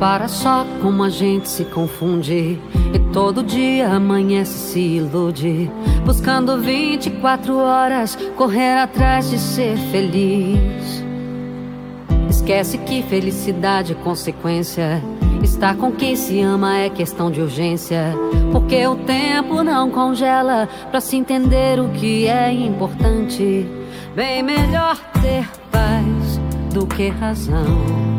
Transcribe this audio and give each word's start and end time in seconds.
Repara 0.00 0.28
só 0.28 0.66
como 0.80 1.02
a 1.02 1.10
gente 1.10 1.46
se 1.46 1.62
confunde. 1.62 2.58
E 2.94 2.98
todo 3.12 3.42
dia 3.42 3.86
amanhece 3.90 4.72
se 4.72 4.80
ilude. 4.80 5.70
Buscando 6.06 6.58
24 6.58 7.54
horas, 7.58 8.16
correr 8.34 8.78
atrás 8.78 9.28
de 9.28 9.38
ser 9.38 9.76
feliz. 9.92 11.04
Esquece 12.30 12.78
que 12.78 13.02
felicidade 13.02 13.92
é 13.92 13.94
consequência. 13.94 15.02
Estar 15.42 15.76
com 15.76 15.92
quem 15.92 16.16
se 16.16 16.40
ama 16.40 16.78
é 16.78 16.88
questão 16.88 17.30
de 17.30 17.42
urgência. 17.42 18.14
Porque 18.52 18.86
o 18.86 18.96
tempo 18.96 19.62
não 19.62 19.90
congela 19.90 20.66
pra 20.90 21.02
se 21.02 21.14
entender 21.14 21.78
o 21.78 21.90
que 21.90 22.26
é 22.26 22.50
importante. 22.50 23.68
Bem 24.16 24.42
melhor 24.42 24.96
ter 25.20 25.46
paz 25.70 26.40
do 26.72 26.86
que 26.86 27.08
razão 27.08 28.09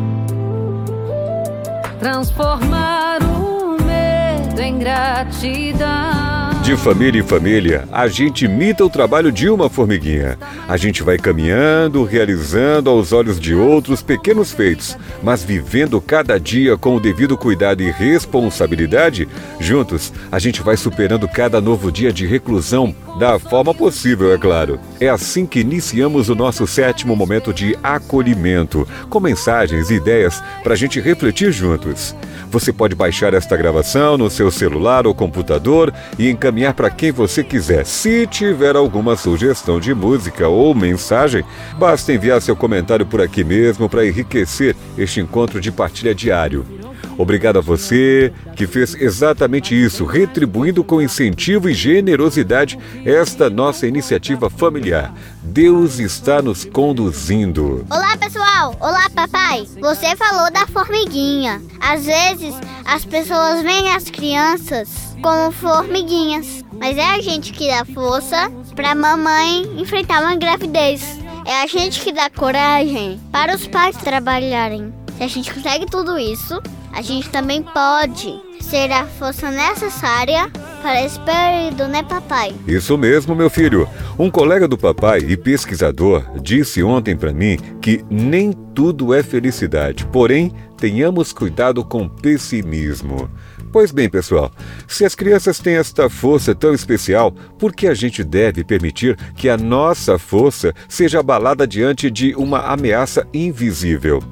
transformar 2.02 3.22
o 3.22 3.80
medo 3.80 4.60
em 4.60 4.76
gratidão. 4.76 6.50
De 6.64 6.76
família 6.76 7.20
em 7.20 7.24
família, 7.24 7.88
a 7.92 8.08
gente 8.08 8.44
imita 8.44 8.84
o 8.84 8.90
trabalho 8.90 9.30
de 9.30 9.48
uma 9.48 9.70
formiguinha. 9.70 10.36
A 10.68 10.76
gente 10.76 11.00
vai 11.02 11.16
caminhando, 11.16 12.02
realizando 12.02 12.90
aos 12.90 13.12
olhos 13.12 13.38
de 13.38 13.54
outros 13.54 14.02
pequenos 14.02 14.52
feitos, 14.52 14.98
mas 15.22 15.44
vivendo 15.44 16.00
cada 16.00 16.40
dia 16.40 16.76
com 16.76 16.96
o 16.96 17.00
devido 17.00 17.36
cuidado 17.36 17.82
e 17.82 17.90
responsabilidade. 17.90 19.28
Juntos, 19.60 20.12
a 20.30 20.40
gente 20.40 20.60
vai 20.60 20.76
superando 20.76 21.28
cada 21.28 21.60
novo 21.60 21.90
dia 21.92 22.12
de 22.12 22.26
reclusão 22.26 22.94
da 23.18 23.38
forma 23.38 23.74
possível, 23.74 24.32
é 24.32 24.38
claro. 24.38 24.80
É 25.00 25.08
assim 25.08 25.46
que 25.46 25.60
iniciamos 25.60 26.28
o 26.28 26.34
nosso 26.34 26.66
sétimo 26.66 27.14
momento 27.14 27.52
de 27.52 27.76
acolhimento, 27.82 28.86
com 29.08 29.20
mensagens 29.20 29.90
e 29.90 29.94
ideias 29.94 30.42
para 30.62 30.72
a 30.74 30.76
gente 30.76 31.00
refletir 31.00 31.52
juntos. 31.52 32.14
Você 32.50 32.72
pode 32.72 32.94
baixar 32.94 33.34
esta 33.34 33.56
gravação 33.56 34.18
no 34.18 34.28
seu 34.28 34.50
celular 34.50 35.06
ou 35.06 35.14
computador 35.14 35.92
e 36.18 36.28
encaminhar 36.28 36.74
para 36.74 36.90
quem 36.90 37.12
você 37.12 37.42
quiser. 37.42 37.86
Se 37.86 38.26
tiver 38.26 38.76
alguma 38.76 39.16
sugestão 39.16 39.80
de 39.80 39.94
música 39.94 40.48
ou 40.48 40.74
mensagem, 40.74 41.44
basta 41.78 42.12
enviar 42.12 42.42
seu 42.42 42.56
comentário 42.56 43.06
por 43.06 43.20
aqui 43.20 43.44
mesmo 43.44 43.88
para 43.88 44.06
enriquecer 44.06 44.76
este 44.98 45.20
encontro 45.20 45.60
de 45.60 45.72
partilha 45.72 46.14
diário. 46.14 46.81
Obrigado 47.22 47.58
a 47.58 47.62
você 47.62 48.32
que 48.56 48.66
fez 48.66 48.96
exatamente 49.00 49.80
isso, 49.80 50.04
retribuindo 50.04 50.82
com 50.82 51.00
incentivo 51.00 51.68
e 51.68 51.72
generosidade 51.72 52.76
esta 53.04 53.48
nossa 53.48 53.86
iniciativa 53.86 54.50
familiar. 54.50 55.14
Deus 55.40 56.00
está 56.00 56.42
nos 56.42 56.64
conduzindo. 56.64 57.86
Olá, 57.88 58.16
pessoal! 58.16 58.74
Olá, 58.80 59.08
papai! 59.14 59.68
Você 59.80 60.16
falou 60.16 60.50
da 60.50 60.66
formiguinha. 60.66 61.62
Às 61.78 62.06
vezes, 62.06 62.56
as 62.84 63.04
pessoas 63.04 63.62
veem 63.62 63.94
as 63.94 64.10
crianças 64.10 64.88
como 65.22 65.52
formiguinhas, 65.52 66.64
mas 66.72 66.98
é 66.98 67.08
a 67.08 67.20
gente 67.20 67.52
que 67.52 67.68
dá 67.68 67.84
força 67.84 68.50
para 68.74 68.96
mamãe 68.96 69.62
enfrentar 69.80 70.22
uma 70.22 70.34
gravidez. 70.34 71.20
É 71.46 71.62
a 71.62 71.68
gente 71.68 72.00
que 72.00 72.12
dá 72.12 72.28
coragem 72.28 73.20
para 73.30 73.54
os 73.54 73.68
pais 73.68 73.96
trabalharem. 73.96 74.92
Se 75.16 75.22
a 75.22 75.28
gente 75.28 75.54
consegue 75.54 75.86
tudo 75.86 76.18
isso, 76.18 76.60
a 76.92 77.02
gente 77.02 77.28
também 77.30 77.62
pode 77.62 78.40
ser 78.60 78.92
a 78.92 79.06
força 79.06 79.50
necessária 79.50 80.48
para 80.80 81.04
esse 81.04 81.18
período, 81.20 81.88
né, 81.88 82.02
papai? 82.02 82.54
Isso 82.66 82.96
mesmo, 82.98 83.34
meu 83.34 83.48
filho. 83.48 83.88
Um 84.18 84.30
colega 84.30 84.68
do 84.68 84.76
papai 84.76 85.20
e 85.20 85.36
pesquisador 85.36 86.24
disse 86.40 86.82
ontem 86.82 87.16
para 87.16 87.32
mim 87.32 87.56
que 87.80 88.04
nem 88.10 88.52
tudo 88.52 89.14
é 89.14 89.22
felicidade, 89.22 90.06
porém, 90.06 90.52
tenhamos 90.76 91.32
cuidado 91.32 91.84
com 91.84 92.08
pessimismo. 92.08 93.30
Pois 93.72 93.90
bem, 93.90 94.08
pessoal, 94.08 94.50
se 94.86 95.04
as 95.04 95.14
crianças 95.14 95.58
têm 95.58 95.76
esta 95.76 96.10
força 96.10 96.54
tão 96.54 96.74
especial, 96.74 97.32
por 97.58 97.72
que 97.72 97.86
a 97.86 97.94
gente 97.94 98.22
deve 98.22 98.62
permitir 98.62 99.16
que 99.34 99.48
a 99.48 99.56
nossa 99.56 100.18
força 100.18 100.74
seja 100.88 101.20
abalada 101.20 101.66
diante 101.66 102.10
de 102.10 102.34
uma 102.34 102.60
ameaça 102.66 103.26
invisível? 103.32 104.22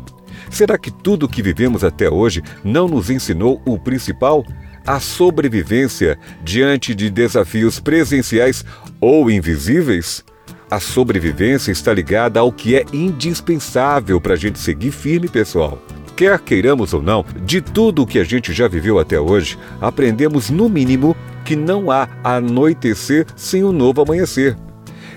Será 0.50 0.76
que 0.76 0.90
tudo 0.90 1.26
o 1.26 1.28
que 1.28 1.42
vivemos 1.42 1.84
até 1.84 2.10
hoje 2.10 2.42
não 2.64 2.88
nos 2.88 3.08
ensinou 3.08 3.62
o 3.64 3.78
principal? 3.78 4.44
A 4.84 4.98
sobrevivência 4.98 6.18
diante 6.42 6.94
de 6.94 7.08
desafios 7.08 7.78
presenciais 7.78 8.64
ou 9.00 9.30
invisíveis? 9.30 10.24
A 10.68 10.80
sobrevivência 10.80 11.70
está 11.70 11.94
ligada 11.94 12.40
ao 12.40 12.52
que 12.52 12.74
é 12.76 12.84
indispensável 12.92 14.20
para 14.20 14.34
a 14.34 14.36
gente 14.36 14.58
seguir 14.58 14.90
firme, 14.90 15.28
pessoal. 15.28 15.80
Quer 16.16 16.38
queiramos 16.40 16.92
ou 16.92 17.00
não, 17.00 17.24
de 17.44 17.60
tudo 17.60 18.02
o 18.02 18.06
que 18.06 18.18
a 18.18 18.24
gente 18.24 18.52
já 18.52 18.68
viveu 18.68 18.98
até 18.98 19.18
hoje, 19.18 19.56
aprendemos 19.80 20.50
no 20.50 20.68
mínimo 20.68 21.16
que 21.44 21.56
não 21.56 21.90
há 21.90 22.08
anoitecer 22.22 23.26
sem 23.36 23.64
um 23.64 23.72
novo 23.72 24.02
amanhecer. 24.02 24.56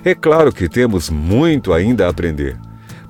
É 0.06 0.16
claro 0.16 0.52
que 0.52 0.70
temos 0.70 1.10
muito 1.10 1.74
ainda 1.74 2.06
a 2.06 2.10
aprender 2.10 2.58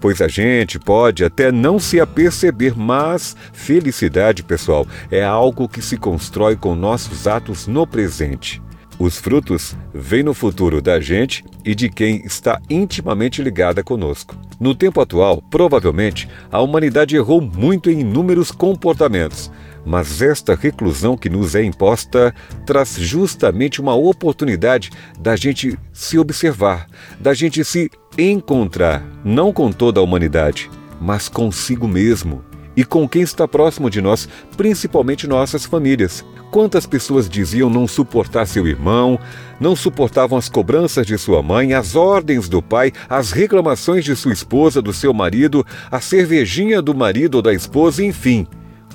pois 0.04 0.22
a 0.22 0.28
gente 0.28 0.78
pode 0.78 1.24
até 1.24 1.50
não 1.50 1.80
se 1.80 1.98
aperceber, 1.98 2.78
mas 2.78 3.38
felicidade, 3.54 4.44
pessoal, 4.44 4.86
é 5.10 5.24
algo 5.24 5.66
que 5.70 5.82
se 5.82 5.96
constrói 5.96 6.58
com 6.58 6.76
nossos 6.76 7.26
atos 7.26 7.68
no 7.68 7.88
presente. 7.88 8.62
Os 9.00 9.18
frutos 9.18 9.78
vêm 9.94 10.22
no 10.22 10.34
futuro 10.34 10.82
da 10.82 11.00
gente 11.00 11.42
e 11.64 11.74
de 11.74 11.90
quem 11.90 12.18
está 12.26 12.60
intimamente 12.70 13.42
ligada 13.42 13.82
conosco. 13.82 14.36
No 14.60 14.76
tempo 14.76 15.00
atual, 15.00 15.42
provavelmente, 15.50 16.28
a 16.52 16.60
humanidade 16.60 17.16
errou 17.16 17.40
muito 17.40 17.90
em 17.90 18.02
inúmeros 18.02 18.52
comportamentos, 18.52 19.50
mas 19.86 20.22
esta 20.22 20.54
reclusão 20.54 21.16
que 21.16 21.30
nos 21.30 21.56
é 21.56 21.64
imposta 21.64 22.36
traz 22.66 22.98
justamente 22.98 23.80
uma 23.80 23.96
oportunidade 23.96 24.90
da 25.18 25.38
gente 25.38 25.78
se 25.94 26.20
observar, 26.20 26.88
da 27.22 27.34
gente 27.34 27.64
se 27.64 27.90
encontrar, 28.18 29.04
não 29.24 29.52
com 29.52 29.72
toda 29.72 30.00
a 30.00 30.04
humanidade, 30.04 30.70
mas 31.02 31.28
consigo 31.28 31.88
mesmo 31.88 32.44
e 32.76 32.84
com 32.84 33.08
quem 33.08 33.22
está 33.22 33.48
próximo 33.48 33.90
de 33.90 34.02
nós, 34.02 34.28
principalmente 34.58 35.28
nossas 35.28 35.66
famílias. 35.66 36.26
Quantas 36.52 36.86
pessoas 36.86 37.30
diziam 37.30 37.70
não 37.70 37.88
suportar 37.88 38.46
seu 38.46 38.68
irmão, 38.68 39.20
não 39.60 39.76
suportavam 39.76 40.38
as 40.38 40.50
cobranças 40.50 41.06
de 41.06 41.18
sua 41.18 41.42
mãe, 41.42 41.74
as 41.74 41.96
ordens 41.96 42.48
do 42.48 42.62
pai, 42.62 42.92
as 43.10 43.32
reclamações 43.32 44.04
de 44.04 44.16
sua 44.16 44.34
esposa, 44.34 44.82
do 44.82 44.94
seu 44.94 45.14
marido, 45.14 45.66
a 45.90 46.00
cervejinha 46.00 46.82
do 46.82 46.94
marido 46.94 47.36
ou 47.36 47.42
da 47.42 47.54
esposa, 47.54 48.04
enfim. 48.04 48.48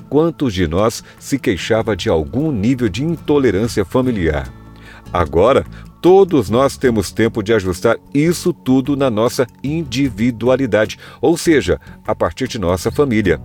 Quantos 0.09 0.53
de 0.53 0.67
nós 0.67 1.03
se 1.19 1.37
queixava 1.37 1.95
de 1.95 2.09
algum 2.09 2.51
nível 2.51 2.89
de 2.89 3.03
intolerância 3.03 3.85
familiar? 3.85 4.51
Agora, 5.11 5.65
todos 6.01 6.49
nós 6.49 6.77
temos 6.77 7.11
tempo 7.11 7.43
de 7.43 7.53
ajustar 7.53 7.97
isso 8.13 8.53
tudo 8.53 8.95
na 8.95 9.09
nossa 9.09 9.45
individualidade, 9.63 10.97
ou 11.21 11.37
seja, 11.37 11.79
a 12.05 12.15
partir 12.15 12.47
de 12.47 12.59
nossa 12.59 12.91
família. 12.91 13.41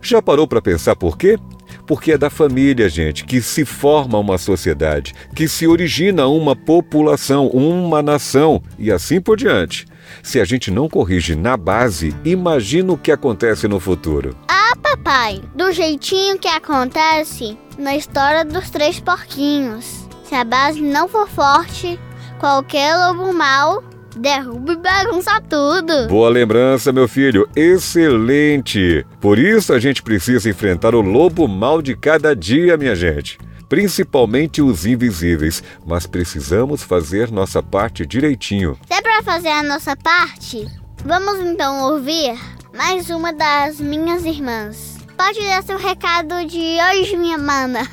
Já 0.00 0.22
parou 0.22 0.46
para 0.46 0.62
pensar 0.62 0.96
por 0.96 1.18
quê? 1.18 1.38
Porque 1.86 2.12
é 2.12 2.18
da 2.18 2.30
família, 2.30 2.88
gente, 2.88 3.24
que 3.24 3.42
se 3.42 3.64
forma 3.64 4.18
uma 4.18 4.38
sociedade, 4.38 5.14
que 5.34 5.48
se 5.48 5.66
origina 5.66 6.26
uma 6.26 6.54
população, 6.54 7.48
uma 7.48 8.02
nação 8.02 8.62
e 8.78 8.90
assim 8.90 9.20
por 9.20 9.36
diante. 9.36 9.86
Se 10.22 10.40
a 10.40 10.44
gente 10.44 10.70
não 10.70 10.88
corrige 10.88 11.34
na 11.34 11.56
base, 11.56 12.14
imagina 12.24 12.92
o 12.92 12.98
que 12.98 13.10
acontece 13.10 13.66
no 13.66 13.80
futuro. 13.80 14.36
Ah, 14.48 14.76
papai, 14.80 15.40
do 15.54 15.72
jeitinho 15.72 16.38
que 16.38 16.48
acontece 16.48 17.58
na 17.78 17.96
história 17.96 18.44
dos 18.44 18.70
três 18.70 19.00
porquinhos. 19.00 20.03
Se 20.24 20.34
a 20.34 20.42
base 20.42 20.80
não 20.80 21.06
for 21.06 21.28
forte, 21.28 22.00
qualquer 22.40 22.96
lobo 22.96 23.32
mau 23.32 23.84
derruba 24.16 24.72
e 24.72 24.76
bagunça 24.76 25.40
tudo. 25.42 26.08
Boa 26.08 26.28
lembrança, 26.28 26.92
meu 26.92 27.06
filho. 27.06 27.48
Excelente. 27.54 29.04
Por 29.20 29.38
isso 29.38 29.72
a 29.72 29.78
gente 29.78 30.02
precisa 30.02 30.48
enfrentar 30.48 30.94
o 30.94 31.00
lobo 31.00 31.46
mal 31.46 31.82
de 31.82 31.94
cada 31.94 32.34
dia, 32.34 32.76
minha 32.76 32.94
gente. 32.94 33.38
Principalmente 33.68 34.62
os 34.62 34.86
invisíveis, 34.86 35.62
mas 35.84 36.06
precisamos 36.06 36.82
fazer 36.82 37.30
nossa 37.30 37.62
parte 37.62 38.06
direitinho. 38.06 38.78
Se 38.86 38.94
é 38.94 39.02
para 39.02 39.22
fazer 39.22 39.48
a 39.48 39.62
nossa 39.62 39.96
parte, 39.96 40.66
vamos 41.04 41.40
então 41.40 41.92
ouvir 41.92 42.38
mais 42.74 43.10
uma 43.10 43.32
das 43.32 43.80
minhas 43.80 44.24
irmãs. 44.24 44.98
Pode 45.16 45.40
dar 45.40 45.62
seu 45.62 45.78
recado 45.78 46.46
de 46.46 46.78
hoje, 46.90 47.16
minha 47.16 47.38
mana. 47.38 47.88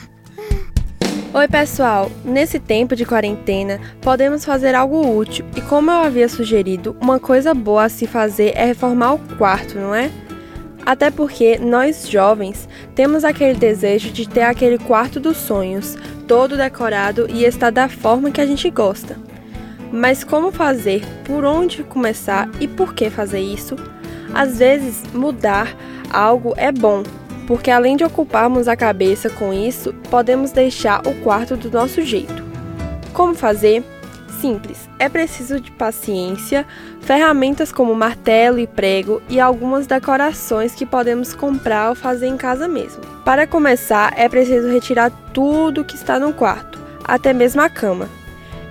Oi, 1.33 1.47
pessoal! 1.47 2.11
Nesse 2.25 2.59
tempo 2.59 2.93
de 2.93 3.05
quarentena, 3.05 3.79
podemos 4.01 4.43
fazer 4.43 4.75
algo 4.75 5.17
útil 5.17 5.45
e, 5.55 5.61
como 5.61 5.89
eu 5.89 6.01
havia 6.01 6.27
sugerido, 6.27 6.93
uma 6.99 7.21
coisa 7.21 7.53
boa 7.53 7.85
a 7.85 7.89
se 7.89 8.05
fazer 8.05 8.51
é 8.53 8.65
reformar 8.65 9.13
o 9.13 9.19
quarto, 9.37 9.79
não 9.79 9.95
é? 9.95 10.11
Até 10.85 11.09
porque 11.09 11.57
nós 11.57 12.09
jovens 12.09 12.67
temos 12.93 13.23
aquele 13.23 13.57
desejo 13.57 14.11
de 14.11 14.27
ter 14.27 14.41
aquele 14.41 14.77
quarto 14.77 15.21
dos 15.21 15.37
sonhos, 15.37 15.97
todo 16.27 16.57
decorado 16.57 17.25
e 17.29 17.45
estar 17.45 17.69
da 17.69 17.87
forma 17.87 18.29
que 18.29 18.41
a 18.41 18.45
gente 18.45 18.69
gosta. 18.69 19.17
Mas 19.89 20.25
como 20.25 20.51
fazer, 20.51 21.01
por 21.23 21.45
onde 21.45 21.81
começar 21.81 22.49
e 22.59 22.67
por 22.67 22.93
que 22.93 23.09
fazer 23.09 23.39
isso? 23.39 23.77
Às 24.33 24.59
vezes, 24.59 25.01
mudar 25.13 25.73
algo 26.11 26.53
é 26.57 26.73
bom, 26.73 27.03
porque 27.51 27.69
além 27.69 27.97
de 27.97 28.05
ocuparmos 28.05 28.69
a 28.69 28.77
cabeça 28.77 29.29
com 29.29 29.51
isso, 29.51 29.93
podemos 30.09 30.53
deixar 30.53 31.05
o 31.05 31.13
quarto 31.15 31.57
do 31.57 31.69
nosso 31.69 32.01
jeito. 32.01 32.41
Como 33.11 33.35
fazer? 33.35 33.83
Simples, 34.39 34.87
é 34.97 35.09
preciso 35.09 35.59
de 35.59 35.69
paciência, 35.69 36.65
ferramentas 37.01 37.69
como 37.69 37.93
martelo 37.93 38.57
e 38.57 38.65
prego 38.65 39.21
e 39.27 39.37
algumas 39.37 39.85
decorações 39.85 40.73
que 40.73 40.85
podemos 40.85 41.33
comprar 41.33 41.89
ou 41.89 41.95
fazer 41.95 42.27
em 42.27 42.37
casa 42.37 42.69
mesmo. 42.69 43.01
Para 43.25 43.45
começar, 43.45 44.13
é 44.15 44.29
preciso 44.29 44.71
retirar 44.71 45.11
tudo 45.33 45.83
que 45.83 45.95
está 45.95 46.17
no 46.17 46.31
quarto, 46.31 46.79
até 47.03 47.33
mesmo 47.33 47.61
a 47.61 47.69
cama. 47.69 48.07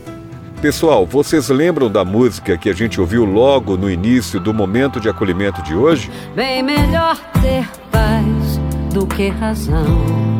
Pessoal, 0.60 1.06
vocês 1.06 1.50
lembram 1.50 1.88
da 1.88 2.04
música 2.04 2.58
que 2.58 2.68
a 2.68 2.74
gente 2.74 3.00
ouviu 3.00 3.24
logo 3.24 3.76
no 3.76 3.88
início 3.88 4.40
do 4.40 4.52
momento 4.52 4.98
de 4.98 5.08
acolhimento 5.08 5.62
de 5.62 5.76
hoje? 5.76 6.10
Bem 6.34 6.60
melhor 6.60 7.16
ter 7.40 7.68
paz 7.92 8.58
do 8.92 9.06
que 9.06 9.28
razão 9.28 10.33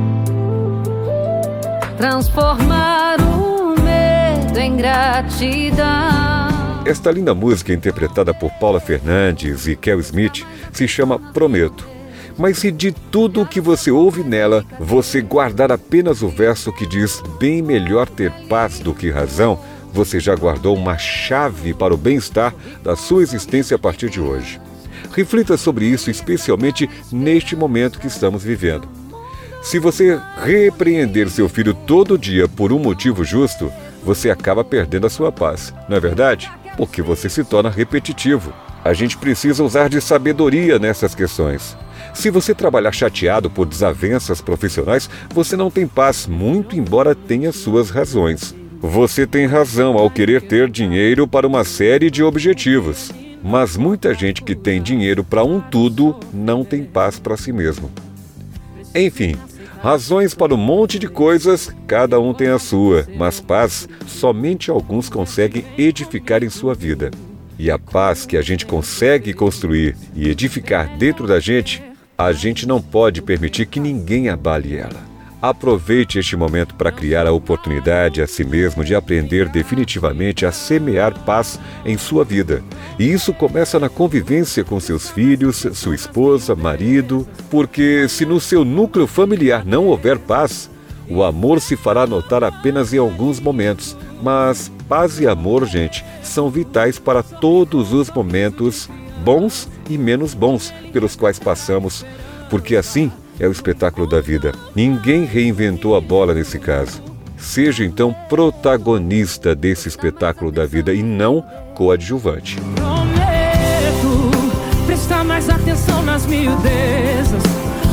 transformar 1.97 3.21
o 3.21 3.75
medo 3.81 4.59
em 4.59 4.77
gratidão. 4.77 5.85
Esta 6.85 7.11
linda 7.11 7.35
música, 7.35 7.73
interpretada 7.73 8.35
por 8.35 8.51
Paula 8.53 8.81
Fernandes 8.81 9.67
e 9.67 9.75
Kel 9.75 10.01
Smith, 10.01 10.45
se 10.73 10.87
chama 10.87 11.19
Prometo. 11.19 11.87
Mas 12.37 12.59
se 12.59 12.71
de 12.71 12.93
tudo 12.93 13.43
o 13.43 13.47
que 13.47 13.61
você 13.61 13.91
ouve 13.91 14.25
nela, 14.25 14.65
você 14.79 15.23
guardar 15.23 15.71
apenas 15.71 16.21
o 16.21 16.29
verso 16.29 16.73
que 16.73 16.87
diz 16.87 17.23
bem 17.39 17.63
melhor 17.63 18.09
ter 18.09 18.33
paz 18.49 18.81
do 18.81 18.93
que 18.93 19.11
razão, 19.11 19.59
você 19.93 20.19
já 20.19 20.35
guardou 20.35 20.77
uma 20.77 20.99
chave 20.99 21.73
para 21.73 21.95
o 21.95 21.97
bem-estar 21.97 22.53
da 22.83 22.97
sua 22.97 23.23
existência 23.23 23.77
a 23.77 23.79
partir 23.79 24.11
de 24.11 24.21
hoje. 24.21 24.61
Reflita 25.15 25.57
sobre 25.57 25.87
isso, 25.87 26.11
especialmente 26.11 26.91
neste 27.13 27.55
momento 27.55 28.01
que 28.01 28.09
estamos 28.09 28.43
vivendo. 28.43 29.04
Se 29.65 29.79
você 29.79 30.21
repreender 30.43 31.31
seu 31.31 31.49
filho 31.49 31.73
todo 31.73 32.19
dia 32.19 32.47
por 32.47 32.71
um 32.71 32.79
motivo 32.79 33.25
justo, 33.25 33.73
você 34.05 34.31
acaba 34.31 34.63
perdendo 34.63 35.07
a 35.07 35.11
sua 35.11 35.33
paz, 35.33 35.73
não 35.89 35.97
é 35.97 36.01
verdade? 36.01 36.53
Porque 36.77 37.01
você 37.01 37.31
se 37.31 37.43
torna 37.43 37.71
repetitivo. 37.71 38.53
A 38.85 38.93
gente 38.93 39.17
precisa 39.17 39.65
usar 39.65 39.89
de 39.89 40.03
sabedoria 40.03 40.79
nessas 40.79 41.15
questões. 41.15 41.75
Se 42.13 42.29
você 42.29 42.55
trabalhar 42.55 42.93
chateado 42.93 43.49
por 43.49 43.65
desavenças 43.65 44.43
profissionais, 44.43 45.09
você 45.33 45.57
não 45.57 45.71
tem 45.71 45.87
paz, 45.87 46.27
muito 46.27 46.77
embora 46.77 47.15
tenha 47.15 47.51
suas 47.51 47.89
razões. 47.89 48.55
Você 48.83 49.27
tem 49.27 49.47
razão 49.47 49.97
ao 49.97 50.11
querer 50.11 50.43
ter 50.43 50.69
dinheiro 50.69 51.27
para 51.27 51.47
uma 51.47 51.65
série 51.65 52.11
de 52.11 52.23
objetivos. 52.23 53.11
Mas 53.43 53.79
muita 53.79 54.13
gente 54.13 54.43
que 54.43 54.55
tem 54.55 54.83
dinheiro 54.83 55.25
para 55.25 55.43
um 55.43 55.59
tudo 55.59 56.21
não 56.35 56.63
tem 56.63 56.85
paz 56.85 57.19
para 57.19 57.35
si 57.39 57.51
mesmo. 57.51 57.91
Enfim, 58.95 59.37
Razões 59.85 60.33
para 60.33 60.55
um 60.55 60.57
monte 60.57 60.99
de 60.99 61.07
coisas, 61.07 61.71
cada 61.87 62.19
um 62.19 62.33
tem 62.33 62.49
a 62.49 62.59
sua, 62.59 63.07
mas 63.19 63.39
paz 63.39 63.87
somente 64.07 64.71
alguns 64.71 65.11
conseguem 65.11 65.63
edificar 65.77 66.43
em 66.43 66.49
sua 66.49 66.75
vida. 66.75 67.11
E 67.59 67.71
a 67.71 67.79
paz 67.79 68.25
que 68.25 68.39
a 68.39 68.41
gente 68.41 68.65
consegue 68.65 69.35
construir 69.35 69.95
e 70.15 70.27
edificar 70.31 70.97
dentro 70.97 71.27
da 71.27 71.39
gente, 71.39 71.83
a 72.17 72.33
gente 72.33 72.67
não 72.67 72.81
pode 72.81 73.21
permitir 73.21 73.67
que 73.67 73.79
ninguém 73.79 74.31
abale 74.31 74.75
ela. 74.75 75.14
Aproveite 75.45 76.19
este 76.19 76.39
momento 76.39 76.75
para 76.75 76.91
criar 76.91 77.27
a 77.27 77.33
oportunidade 77.33 78.23
a 78.23 78.27
si 78.27 78.43
mesmo 78.43 78.83
de 78.83 78.95
aprender 78.95 79.47
definitivamente 79.47 80.47
a 80.47 80.51
semear 80.51 81.23
paz 81.23 81.61
em 81.85 81.99
sua 81.99 82.25
vida. 82.25 82.65
E 82.99 83.13
isso 83.13 83.31
começa 83.35 83.79
na 83.79 83.91
convivência 83.91 84.65
com 84.65 84.81
seus 84.81 85.11
filhos, 85.11 85.67
sua 85.75 85.95
esposa, 85.95 86.55
marido, 86.55 87.29
porque 87.51 88.09
se 88.09 88.25
no 88.25 88.41
seu 88.41 88.65
núcleo 88.65 89.07
familiar 89.07 89.67
não 89.67 89.85
houver 89.85 90.19
paz, 90.19 90.71
o 91.11 91.23
amor 91.23 91.61
se 91.61 91.77
fará 91.77 92.07
notar 92.07 92.43
apenas 92.43 92.95
em 92.95 92.99
alguns 92.99 93.39
momentos, 93.39 93.95
mas 94.23 94.73
paz 94.89 95.21
e 95.21 95.27
amor, 95.27 95.67
gente, 95.67 96.03
são 96.23 96.49
vitais 96.49 96.99
para 96.99 97.23
todos 97.23 97.93
os 97.93 98.09
momentos, 98.09 98.89
bons 99.23 99.69
e 99.91 99.99
menos 99.99 100.33
bons, 100.33 100.73
pelos 100.91 101.15
quais 101.15 101.39
passamos, 101.39 102.03
porque 102.49 102.77
assim 102.77 103.13
é 103.39 103.47
o 103.47 103.53
espetáculo 103.53 104.07
da 104.07 104.21
vida. 104.21 104.53
Ninguém 104.75 105.25
reinventou 105.25 105.97
a 105.97 106.01
bola 106.01 106.35
nesse 106.35 106.59
caso. 106.59 107.03
Seja 107.37 107.85
então 107.85 108.15
protagonista 108.29 109.55
desse 109.55 109.89
espetáculo 109.89 110.51
da 110.51 110.65
vida 110.65 110.95
e 110.95 111.03
não 111.03 111.45
coadjuvante. 111.75 112.57
Prometo 112.75 114.31
prestar 114.87 115.25
mais 115.25 115.49
atenção 115.51 116.03
nas 116.03 116.27
miudezas, 116.27 117.43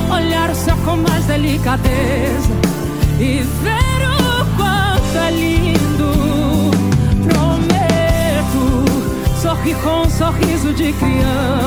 olhar 0.10 0.50
o 0.50 0.56
céu 0.56 0.78
com 0.86 0.98
mais 0.98 1.26
delicadeza 1.26 2.50
e 3.20 3.42
ver 3.62 4.08
o 4.08 4.46
quanto 4.56 5.18
é 5.18 5.32
lindo. 5.32 6.12
Prometo 7.28 8.86
sorrir 9.42 9.76
com 9.84 10.04
um 10.04 10.10
sorriso 10.10 10.72
de 10.74 10.94
criança 10.94 11.61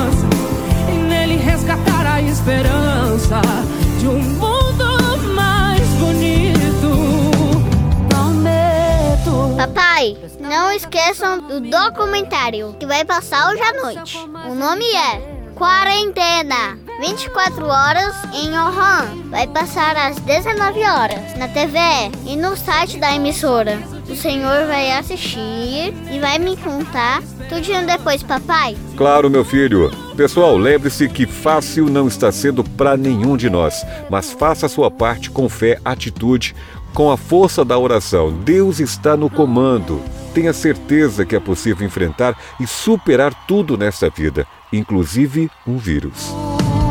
esqueçam 10.75 11.39
do 11.39 11.61
documentário 11.61 12.75
que 12.79 12.87
vai 12.87 13.05
passar 13.05 13.51
hoje 13.51 13.63
à 13.63 13.73
noite. 13.75 14.19
O 14.49 14.55
nome 14.55 14.85
é 14.85 15.53
Quarentena. 15.55 16.77
24 17.01 17.65
horas 17.67 18.15
em 18.35 18.51
Ohio. 18.59 19.31
Vai 19.31 19.47
passar 19.47 19.97
às 19.97 20.17
19 20.21 20.81
horas 20.81 21.39
na 21.39 21.47
TV 21.47 21.79
e 22.27 22.37
no 22.37 22.57
site 22.57 22.99
da 22.99 23.15
emissora. 23.15 23.81
O 24.09 24.17
senhor 24.17 24.67
vai 24.67 24.91
assistir 24.93 25.95
e 26.11 26.19
vai 26.21 26.39
me 26.39 26.57
contar 26.57 27.23
tudinho 27.49 27.87
depois, 27.87 28.23
papai? 28.23 28.77
Claro, 28.97 29.31
meu 29.31 29.45
filho. 29.45 29.91
Pessoal, 30.17 30.57
lembre-se 30.57 31.09
que 31.09 31.27
fácil 31.27 31.87
não 31.87 32.09
está 32.09 32.33
sendo 32.33 32.65
para 32.65 32.97
nenhum 32.97 33.37
de 33.37 33.49
nós, 33.49 33.87
mas 34.11 34.33
faça 34.33 34.67
a 34.67 34.69
sua 34.69 34.91
parte 34.91 35.31
com 35.31 35.49
fé, 35.49 35.79
atitude, 35.85 36.55
com 36.93 37.11
a 37.11 37.17
força 37.17 37.65
da 37.65 37.79
oração. 37.79 38.33
Deus 38.33 38.81
está 38.81 39.17
no 39.17 39.31
comando. 39.31 40.03
Tenha 40.35 40.53
certeza 40.53 41.25
que 41.25 41.37
é 41.37 41.41
possível 41.41 41.87
enfrentar 41.87 42.37
e 42.59 42.67
superar 42.67 43.47
tudo 43.47 43.77
nesta 43.79 44.11
vida, 44.11 44.45
inclusive 44.73 45.49
um 45.65 45.79
vírus. 45.79 46.35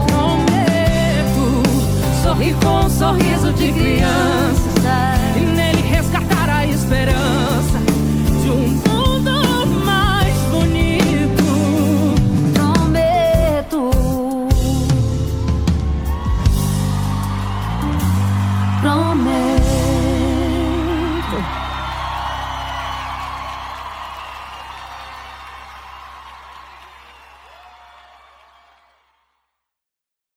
Prometo 0.08 1.64
sorrir 2.24 2.56
com 2.56 2.86
um 2.86 2.90
sorriso 2.90 3.52
de 3.52 3.74
criança 3.74 4.73